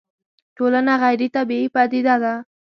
[0.57, 2.33] ټولنه غيري طبيعي پديده ده